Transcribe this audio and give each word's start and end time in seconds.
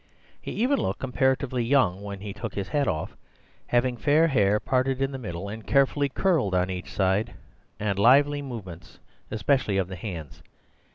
He 0.41 0.49
even 0.53 0.79
looked 0.79 0.99
comparatively 0.99 1.63
young 1.63 2.01
when 2.01 2.21
he 2.21 2.33
took 2.33 2.55
his 2.55 2.69
hat 2.69 2.87
off, 2.87 3.15
having 3.67 3.97
fair 3.97 4.29
hair 4.29 4.59
parted 4.59 4.99
in 4.99 5.11
the 5.11 5.19
middle 5.19 5.47
and 5.47 5.63
carefully 5.63 6.09
curled 6.09 6.55
on 6.55 6.71
each 6.71 6.91
side, 6.91 7.35
and 7.79 7.99
lively 7.99 8.41
movements, 8.41 8.97
especially 9.31 9.77
of 9.77 9.89
the 9.89 9.95
hands. 9.95 10.41